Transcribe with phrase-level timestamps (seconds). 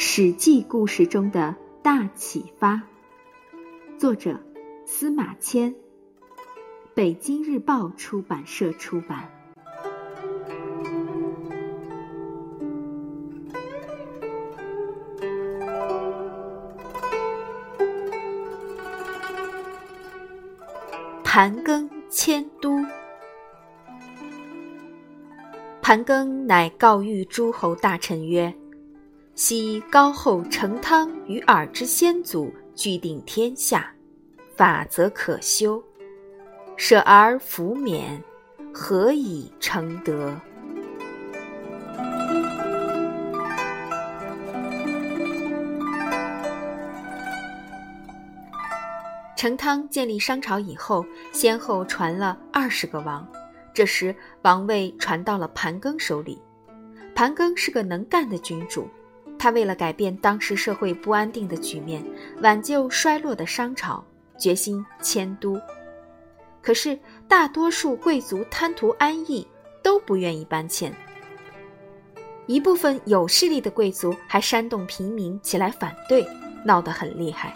[0.00, 1.52] 史记故事中的
[1.82, 2.80] 大启发，
[3.98, 4.40] 作者
[4.86, 5.74] 司马迁，
[6.94, 9.28] 北京日报出版社出版。
[21.24, 22.86] 盘庚迁都，
[25.82, 28.54] 盘庚乃告谕诸侯大臣曰。
[29.38, 33.88] 昔高后成汤与尔之先祖俱定天下，
[34.56, 35.80] 法则可修，
[36.76, 38.20] 舍而弗免，
[38.74, 40.34] 何以成德？
[49.36, 53.24] 成汤建立商朝以后，先后传了二十个王，
[53.72, 56.42] 这时王位传到了盘庚手里。
[57.14, 58.88] 盘庚是个能干的君主。
[59.38, 62.04] 他为了改变当时社会不安定的局面，
[62.42, 64.04] 挽救衰落的商朝，
[64.38, 65.60] 决心迁都。
[66.60, 69.46] 可是大多数贵族贪图安逸，
[69.82, 70.92] 都不愿意搬迁。
[72.46, 76.26] 一部分有势力的贵族还煽动平民起来反对，
[76.64, 77.54] 闹得很厉害。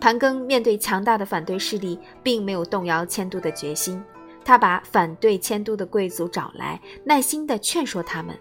[0.00, 4.02] 盘庚面对强大的反对势力，并没有动摇迁都的决心。
[4.44, 8.36] 他把反对迁都的贵族找来，耐心地劝说他们。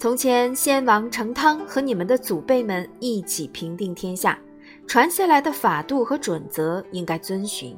[0.00, 4.38] 从前，先王成汤和你们的祖辈们一起平定天下，
[4.86, 7.76] 传下来的法度和准则应该遵循。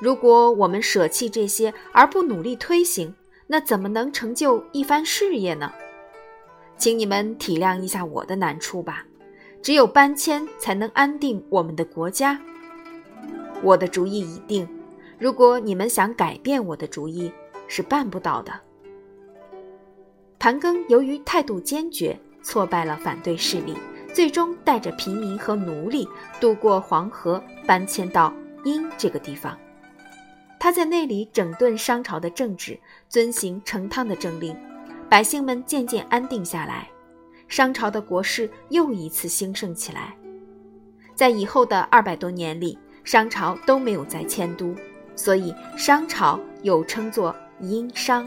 [0.00, 3.14] 如果我们舍弃这些而不努力推行，
[3.46, 5.72] 那怎么能成就一番事业呢？
[6.76, 9.06] 请你们体谅一下我的难处吧。
[9.62, 12.40] 只有搬迁才能安定我们的国家。
[13.62, 14.66] 我的主意已定，
[15.16, 17.30] 如果你们想改变我的主意，
[17.68, 18.52] 是办不到的。
[20.40, 23.76] 盘庚由于态度坚决，挫败了反对势力，
[24.14, 26.08] 最终带着平民和奴隶
[26.40, 28.32] 渡过黄河，搬迁到
[28.64, 29.54] 殷这个地方。
[30.58, 34.56] 他在那里整顿商朝的政治，遵行成汤的政令，
[35.10, 36.88] 百姓们渐渐安定下来，
[37.46, 40.16] 商朝的国势又一次兴盛起来。
[41.14, 44.74] 在以后的二百多年里，商朝都没有再迁都，
[45.14, 48.26] 所以商朝又称作殷商，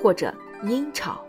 [0.00, 1.20] 或者殷朝。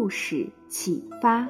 [0.00, 1.46] 故事启发。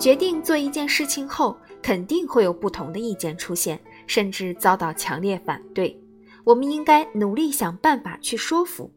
[0.00, 5.96] 决定做一件事情后，肯定会有不同的意见出现，甚至遭到强烈反对。
[6.42, 8.90] 我们应该努力想办法去说服，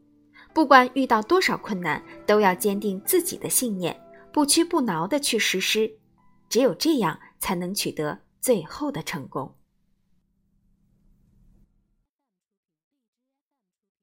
[0.51, 3.95] 不管遇到多少困难，都要坚定自己的信念，
[4.33, 5.87] 不屈不挠的去实施。
[6.49, 9.53] 只有这样，才能取得最后的成功。